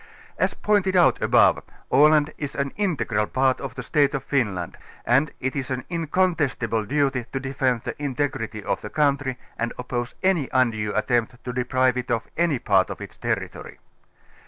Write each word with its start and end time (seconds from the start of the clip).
As 0.39 0.55
pointed 0.55 0.95
out 0.95 1.21
above, 1.21 1.61
Aland 1.91 2.33
is 2.39 2.55
an 2.55 2.71
integral 2.75 3.27
part 3.27 3.61
of 3.61 3.75
the 3.75 3.83
State 3.83 4.15
of 4.15 4.23
Finland 4.23 4.75
and 5.05 5.29
it 5.39 5.55
is 5.55 5.69
an 5.69 5.83
incontestible 5.91 6.85
duty 6.85 7.25
to 7.31 7.39
defend 7.39 7.83
the 7.83 7.95
integrity 8.01 8.63
of 8.63 8.81
the 8.81 8.89
country 8.89 9.37
and 9.59 9.73
oppose 9.77 10.15
any 10.23 10.49
undue 10.51 10.91
attempt 10.95 11.43
to 11.43 11.53
deprive 11.53 11.97
it 11.97 12.09
of 12.09 12.23
any 12.35 12.57
part 12.57 12.89
of 12.89 12.99
its 12.99 13.15
territory. 13.15 13.77